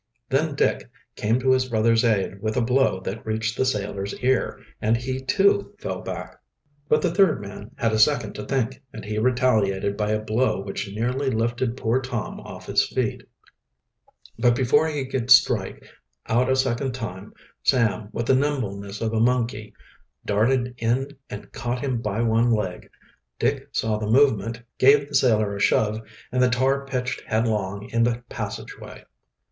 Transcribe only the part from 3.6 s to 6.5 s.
sailor's ear, and he too fell back.